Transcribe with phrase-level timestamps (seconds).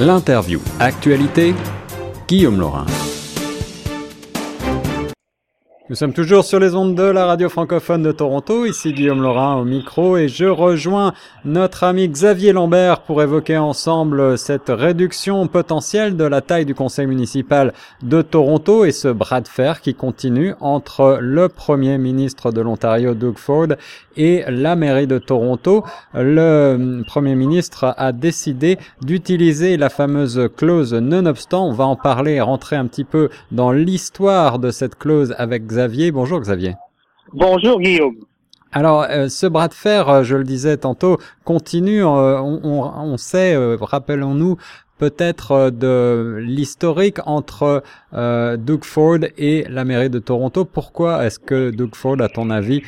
[0.00, 1.54] L'interview Actualité,
[2.26, 2.84] Guillaume Laurin.
[5.90, 8.64] Nous sommes toujours sur les ondes de la radio francophone de Toronto.
[8.64, 11.12] Ici Guillaume Laurin au micro et je rejoins
[11.44, 17.06] notre ami Xavier Lambert pour évoquer ensemble cette réduction potentielle de la taille du conseil
[17.06, 22.62] municipal de Toronto et ce bras de fer qui continue entre le premier ministre de
[22.62, 23.68] l'Ontario, Doug Ford,
[24.16, 25.84] et la mairie de Toronto.
[26.14, 31.66] Le premier ministre a décidé d'utiliser la fameuse clause nonobstant.
[31.66, 35.74] On va en parler rentrer un petit peu dans l'histoire de cette clause avec Xavier.
[36.12, 36.74] Bonjour Xavier.
[37.32, 38.16] Bonjour Guillaume.
[38.74, 42.02] Alors, euh, ce bras de fer, euh, je le disais tantôt, continue.
[42.02, 44.56] Euh, on, on, sait, rappelons-nous,
[44.98, 50.64] peut-être de l'historique entre Doug Ford et la mairie de Toronto.
[50.64, 52.82] Pourquoi est-ce que Doug Ford, à ton avis,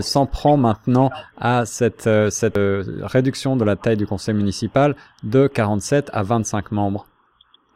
[0.00, 2.58] s'en prend maintenant à cette, cette
[3.02, 7.06] réduction de la taille du conseil municipal de 47 à 25 membres?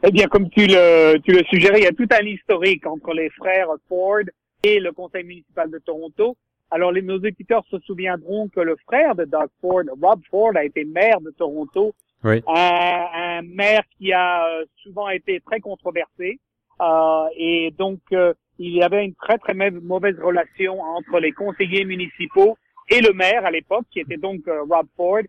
[0.03, 3.13] Eh bien, comme tu le, tu le suggérais, il y a tout un historique entre
[3.13, 4.23] les frères Ford
[4.63, 6.35] et le conseil municipal de Toronto.
[6.69, 10.65] Alors, les, nos éditeurs se souviendront que le frère de Doug Ford, Rob Ford, a
[10.65, 11.93] été maire de Toronto.
[12.23, 12.43] Oui.
[12.47, 16.39] Un, maire qui a euh, souvent été très controversé.
[16.81, 21.85] Euh, et donc, euh, il y avait une très, très mauvaise relation entre les conseillers
[21.85, 22.57] municipaux
[22.89, 25.21] et le maire à l'époque, qui était donc Rob Ford.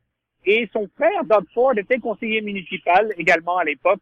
[0.44, 4.00] Et son frère, Doug Ford, était conseiller municipal également à l'époque.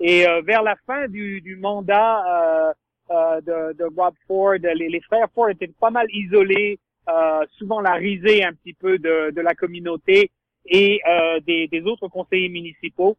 [0.00, 2.74] Et euh, vers la fin du, du mandat
[3.10, 6.78] euh, euh, de, de, Rob Ford, les, les, frères Ford étaient pas mal isolés,
[7.58, 10.30] souvent la risée un petit peu de, de la communauté
[10.66, 11.00] et
[11.44, 13.16] des, des, autres conseillers municipaux.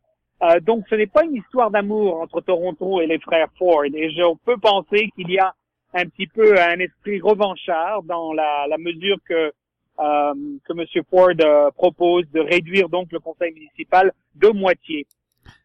[0.61, 3.83] donc ce n'est pas une histoire d'amour entre Toronto et les frères Ford.
[3.83, 5.53] Et je peux penser qu'il y a
[5.93, 9.51] un petit peu un esprit revanchard dans la, la mesure que
[9.99, 11.03] euh, que M.
[11.09, 15.05] Ford propose de réduire donc le conseil municipal de moitié.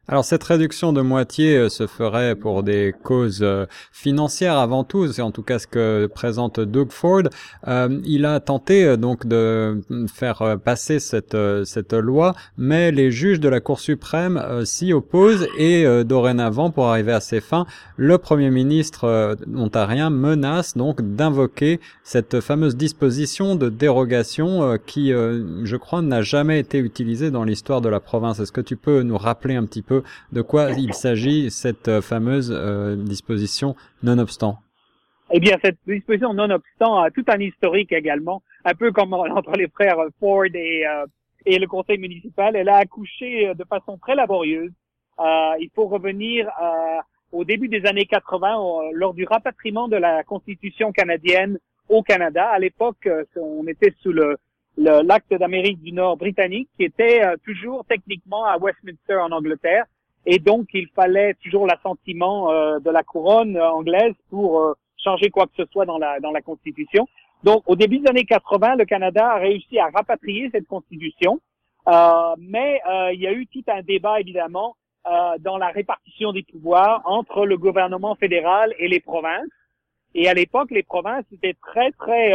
[0.09, 5.11] Alors cette réduction de moitié euh, se ferait pour des causes euh, financières avant tout,
[5.11, 7.25] c'est en tout cas ce que présente Doug Ford.
[7.67, 13.49] Euh, il a tenté donc de faire passer cette cette loi, mais les juges de
[13.49, 17.67] la Cour suprême s'y opposent et dorénavant, pour arriver à ses fins,
[17.97, 26.03] le Premier ministre ontarien menace donc d'invoquer cette fameuse disposition de dérogation qui, je crois,
[26.03, 28.39] n'a jamais été utilisée dans l'histoire de la province.
[28.41, 29.96] Est-ce que tu peux nous rappeler un petit peu
[30.33, 34.59] de quoi il s'agit, cette euh, fameuse euh, disposition nonobstant
[35.33, 39.67] eh bien, cette disposition nonobstant a tout un historique également, un peu comme entre les
[39.67, 41.05] frères Ford et, euh,
[41.45, 42.55] et le conseil municipal.
[42.55, 44.71] Elle a accouché de façon très laborieuse.
[45.19, 46.49] il faut revenir
[47.33, 51.59] au début des années 80, lors du rapatriement de la Constitution canadienne
[51.89, 52.47] au Canada.
[52.47, 54.37] À l'époque, on était sous le
[54.77, 59.87] l'acte d'Amérique du Nord britannique qui était euh, toujours techniquement à Westminster en Angleterre
[60.27, 65.47] et donc il fallait toujours l'assentiment euh, de la couronne anglaise pour euh, changer quoi
[65.47, 67.09] que ce soit dans la dans la constitution.
[67.45, 71.41] Donc au début des années 80, le Canada a réussi à rapatrier cette constitution,
[72.39, 72.81] mais
[73.13, 74.75] il y a eu tout un débat évidemment
[75.41, 79.47] dans la répartition des pouvoirs entre le gouvernement fédéral et les provinces.
[80.15, 82.33] Et à l'époque, les provinces étaient très très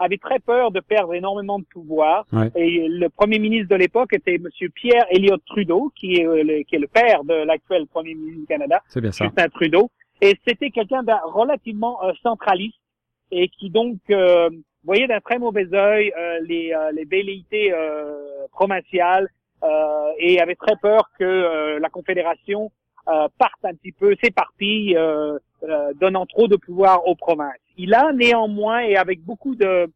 [0.00, 2.26] avait très peur de perdre énormément de pouvoir.
[2.56, 6.62] Et le premier ministre de l'époque était Monsieur Pierre Elliott Trudeau, qui est, euh, le,
[6.62, 9.90] qui est le père de l'actuel premier ministre du Canada, Justin Trudeau.
[10.22, 12.78] Et c'était quelqu'un de relativement euh, centraliste
[13.30, 14.50] et qui donc euh,
[14.84, 16.12] voyait d'un très mauvais œil
[16.42, 17.72] les, les velléités
[18.50, 19.28] provinciales
[20.18, 22.72] et avait très peur que la Confédération
[23.04, 24.96] parte un petit peu, s'éparpille,
[26.00, 27.54] donnant trop de pouvoir aux provinces.
[27.76, 29.88] Il a néanmoins et avec beaucoup de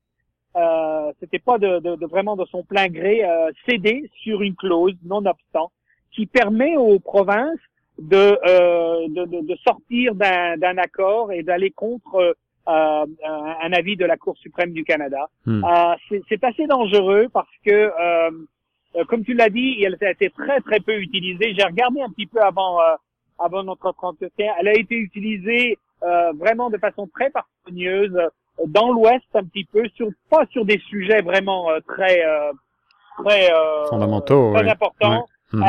[0.56, 4.54] euh, c'était pas de, de, de, vraiment de son plein gré euh, cédé sur une
[4.54, 5.72] clause nonobstant
[6.12, 7.58] qui permet aux provinces
[7.98, 12.36] de, euh, de, de, sortir d'un accord et d'aller contre
[12.68, 15.28] euh, un avis de la Cour suprême du Canada.
[15.48, 17.70] Euh, c'est assez dangereux parce que,
[18.00, 21.54] euh, comme tu l'as dit, elle a été très très peu utilisée.
[21.56, 22.78] J'ai regardé un petit peu avant
[23.38, 24.52] avant notre entretien.
[24.58, 28.18] Elle a été utilisée euh, vraiment de façon très parcimonieuse
[28.66, 32.52] dans l'Ouest un petit peu, sur pas sur des sujets vraiment euh, très euh,
[33.24, 33.50] très
[33.88, 35.26] fondamentaux, très importants.
[35.52, 35.64] Mhm.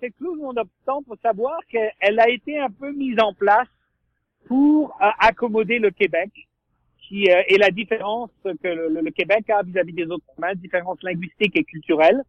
[0.00, 3.68] cette clause non-obstant, faut savoir qu'elle a été un peu mise en place
[4.48, 6.30] pour accommoder le Québec,
[6.98, 11.62] qui est la différence que le, Québec a vis-à-vis des autres provinces, différence linguistique et
[11.62, 12.20] culturelle.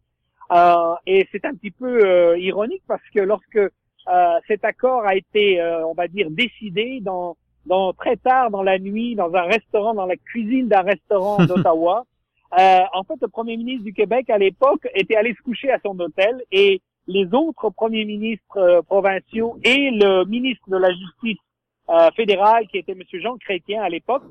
[1.06, 3.58] et c'est un petit peu ironique parce que lorsque
[4.08, 7.36] euh, cet accord a été, euh, on va dire, décidé dans,
[7.66, 12.04] dans très tard dans la nuit dans un restaurant, dans la cuisine d'un restaurant d'Ottawa.
[12.56, 15.80] Euh, en fait, le premier ministre du Québec à l'époque était allé se coucher à
[15.84, 21.40] son hôtel et les autres premiers ministres provinciaux et le ministre de la Justice
[22.14, 23.02] fédéral, qui était M.
[23.14, 24.22] Jean Chrétien à l'époque,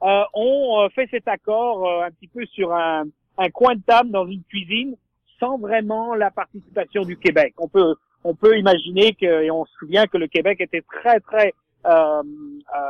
[0.00, 3.04] ont fait cet accord un petit peu sur un,
[3.36, 4.96] un coin de table dans une cuisine
[5.38, 7.54] sans vraiment la participation du Québec.
[7.58, 7.94] On peut
[8.28, 11.54] on peut imaginer que et on se souvient que le Québec était très très
[11.86, 12.22] euh, euh,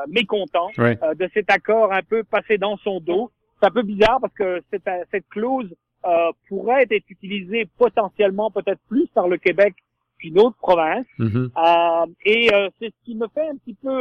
[0.09, 3.31] mécontent euh, de cet accord un peu passé dans son dos.
[3.61, 5.73] C'est un peu bizarre parce que cette, cette clause
[6.05, 9.75] euh, pourrait être utilisée potentiellement peut-être plus par le Québec
[10.19, 11.07] qu'une autre province.
[11.21, 12.13] Mm-hmm.
[12.25, 12.49] et
[12.81, 14.01] c'est ce qui me fait un petit peu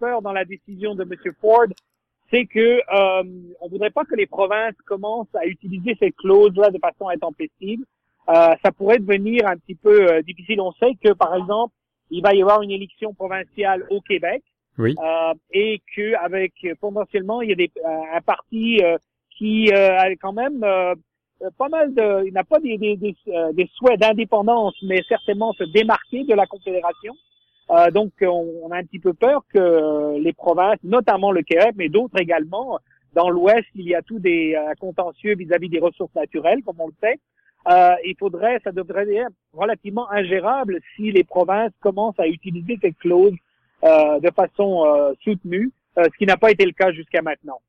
[0.00, 1.34] peur dans la décision de M.
[1.42, 1.66] Ford,
[2.30, 3.22] c'est que euh,
[3.60, 7.80] on voudrait pas que les provinces commencent à utiliser cette clause-là de façon intempestive.
[8.28, 10.60] Euh, ça pourrait devenir un petit peu euh, difficile.
[10.60, 11.74] On sait que, par exemple,
[12.10, 14.42] il va y avoir une élection provinciale au Québec,
[14.78, 14.94] oui.
[15.02, 18.96] euh, et que avec potentiellement il y a des, euh, un parti euh,
[19.36, 23.14] qui a quand même pas mal de, il n'a pas des, des, des,
[23.52, 27.14] des souhaits d'indépendance, mais certainement se démarquer de la confédération.
[27.70, 31.74] Euh, donc, on, a un petit peu peur que euh, les provinces, notamment le Québec,
[31.76, 32.78] mais d'autres également,
[33.12, 36.86] dans l'Ouest, il y a tous des euh, contentieux vis-à-vis des ressources naturelles, comme on
[36.86, 37.18] le sait.
[37.68, 43.34] Il faudrait, ça devrait être relativement ingérable si les provinces commencent à utiliser cette clause
[43.82, 47.60] de façon soutenue, ce qui n'a pas été le cas jusqu'à maintenant.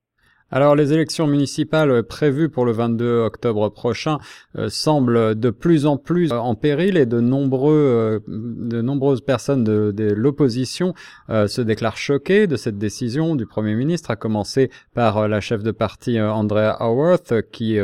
[0.51, 4.17] Alors les élections municipales prévues pour le 22 octobre prochain
[4.57, 9.63] euh, semblent de plus en plus en péril et de nombreux euh, de nombreuses personnes
[9.63, 10.95] de, l'opposition
[11.29, 15.61] euh, se déclarent choquées de cette décision du Premier ministre, à commencer par la chef
[15.61, 17.77] de parti Andrea Howarth qui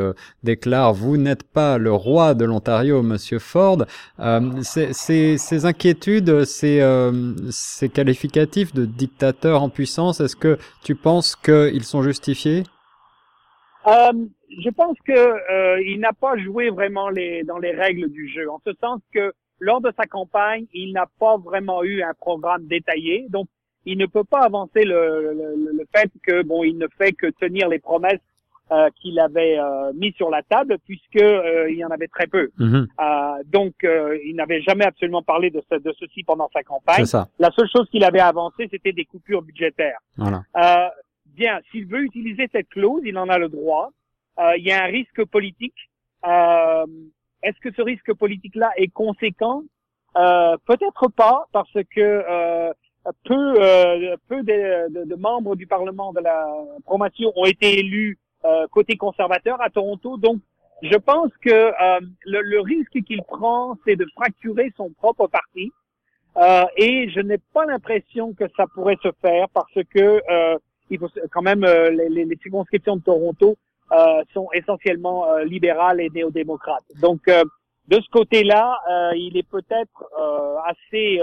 [0.44, 3.86] déclare vous n'êtes pas le roi de l'Ontario, Monsieur Ford.
[4.62, 7.10] Ces, inquiétudes, ces,
[7.50, 12.55] ces qualificatifs de dictateur en puissance, est-ce que tu penses qu'ils sont justifiés?
[13.88, 14.14] Euh,
[14.64, 18.50] je pense que euh, il n'a pas joué vraiment les, dans les règles du jeu,
[18.50, 22.66] en ce sens que lors de sa campagne, il n'a pas vraiment eu un programme
[22.66, 23.48] détaillé, donc
[23.86, 27.28] il ne peut pas avancer le, le, le fait que bon, il ne fait que
[27.28, 28.20] tenir les promesses
[28.72, 32.26] euh, qu'il avait euh, mis sur la table, puisque euh, il y en avait très
[32.26, 32.50] peu.
[32.58, 32.88] Mhm.
[33.00, 37.06] Euh, donc, il n'avait jamais absolument parlé de, ce, de ceci pendant sa campagne.
[37.06, 37.28] Ça.
[37.38, 40.00] La seule chose qu'il avait avancé, c'était des coupures budgétaires.
[40.18, 40.42] Voilà
[41.36, 43.92] bien, s'il veut utiliser cette clause, il en a le droit.
[44.40, 45.76] Euh, il y a un risque politique.
[46.26, 46.86] Euh,
[47.44, 49.64] Est-ce que ce risque politique-là est conséquent?
[50.18, 52.74] Euh, Peut-être pas, parce que
[53.24, 53.54] peu,
[54.28, 56.48] peu de, membres du Parlement de la
[56.86, 58.18] promotion ont été élus
[58.72, 60.18] côté conservateur à Toronto.
[60.18, 60.40] Donc,
[60.82, 61.72] je pense que
[62.26, 65.72] le, le, risque qu'il prend, c'est de fracturer son propre parti.
[66.78, 70.22] et je n'ai pas l'impression que ça pourrait se faire parce que
[70.90, 73.58] il faut quand même euh, les, les, circonscriptions de Toronto
[73.92, 76.86] euh, sont essentiellement euh, libérales et néo-démocrates.
[77.02, 78.80] Donc de ce côté-là,
[79.16, 80.04] il est peut-être
[80.66, 81.20] assez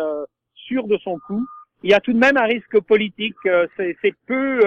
[0.54, 1.44] sûr de son coup.
[1.82, 3.34] Il y a tout de même un risque politique.
[3.76, 4.60] c'est peu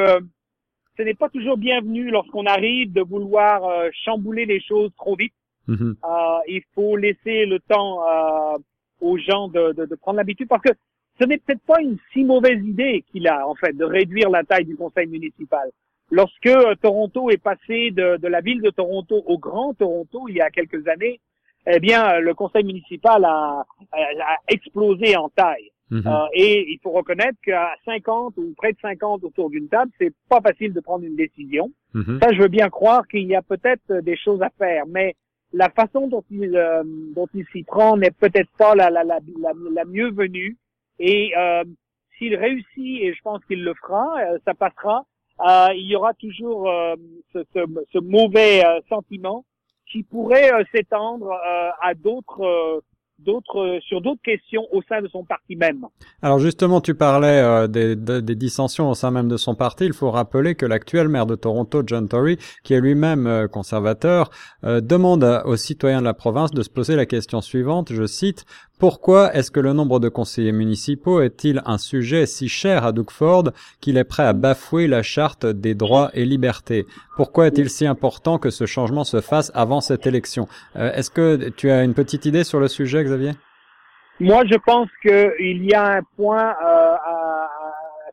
[0.98, 3.62] ce n'est pas toujours bienvenu lorsqu'on arrive de vouloir
[3.94, 5.34] chambouler les choses trop vite.
[5.70, 5.96] Mm-hmm.
[6.48, 8.02] il faut laisser le temps
[9.00, 10.74] aux gens de, de, de prendre l'habitude parce que
[11.20, 14.44] ce n'est peut-être pas une si mauvaise idée qu'il a, en fait, de réduire la
[14.44, 15.70] taille du conseil municipal.
[16.12, 20.36] Lorsque euh, Toronto est passé de, de, la ville de Toronto au Grand Toronto il
[20.36, 21.20] y a quelques années,
[21.68, 25.72] eh bien, le conseil municipal a, a, explosé en taille.
[25.92, 26.04] Mhm.
[26.06, 30.14] Euh, et il faut reconnaître qu'à 50 ou près de 50 autour d'une table, c'est
[30.30, 31.72] pas facile de prendre une décision.
[31.94, 32.20] Mhm.
[32.22, 35.16] Ça, je veux bien croire qu'il y a peut-être des choses à faire, mais
[35.54, 36.84] la façon dont il euh,
[37.16, 40.58] dont il s'y prend n'est peut-être pas la, la, la, la, mieux venue.
[41.00, 41.64] Et euh,
[42.18, 45.06] s'il réussit, et je pense qu'il le fera, euh, ça passera,
[45.46, 46.70] euh, il y aura toujours
[47.34, 47.60] ce, ce,
[47.92, 49.44] ce, mauvais sentiment
[49.92, 51.30] qui pourrait s'étendre
[51.82, 52.82] à d'autres
[53.20, 55.86] d'autres sur d'autres questions au sein de son parti même.
[56.22, 59.86] Alors justement, tu parlais euh, des, des, dissensions au sein même de son parti.
[59.86, 64.30] Il faut rappeler que l'actuel maire de Toronto, John Tory, qui est lui-même euh, conservateur,
[64.64, 67.94] euh, demande aux citoyens de la province de se poser la question suivante.
[67.94, 68.46] Je cite
[68.78, 73.10] pourquoi est-ce que le nombre de conseillers municipaux est-il un sujet si cher à Doug
[73.10, 73.46] Ford
[73.80, 76.86] qu'il est prêt à bafouer la charte des droits et libertés?
[77.16, 80.48] Pourquoi est-il si important que ce changement se fasse avant cette élection?
[80.76, 83.32] Est-ce que tu as une petite idée sur le sujet, Xavier?
[84.20, 87.50] Moi, je pense qu'il y a un point euh, à,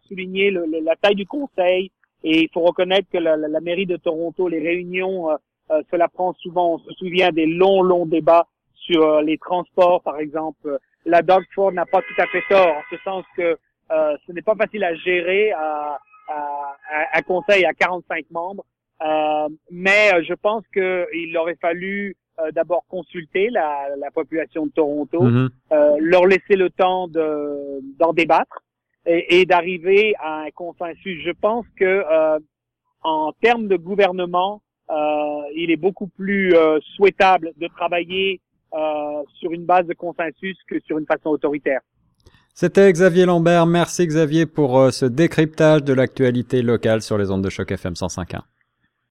[0.08, 1.92] souligner, la taille du conseil,
[2.24, 5.36] et il faut reconnaître que la, mairie de Toronto, les réunions, euh,
[5.70, 8.46] euh, cela prend souvent, on se souvient des longs, longs débats
[8.84, 10.78] sur euh, les transports, par exemple.
[11.04, 13.58] La Doug Ford n'a pas tout à fait tort, en ce sens que
[13.90, 15.98] euh, ce n'est pas facile à gérer à,
[17.14, 18.64] un conseil à 45 membres.
[19.70, 22.16] mais je pense qu'il aurait fallu
[22.52, 25.98] d'abord consulter la, la, population de Toronto, mm-hmm.
[25.98, 28.62] leur laisser le temps de d'en débattre
[29.04, 31.20] et, et d'arriver à un consensus.
[31.22, 32.02] Je pense que
[33.02, 34.62] en termes de gouvernement,
[35.54, 36.54] il est beaucoup plus
[36.96, 38.40] souhaitable de travailler
[39.38, 41.80] sur une base de consensus que sur une façon autoritaire.
[42.54, 43.66] C'était Xavier Lambert.
[43.66, 48.40] Merci Xavier pour ce décryptage de l'actualité locale sur les ondes de choc FM 105.1.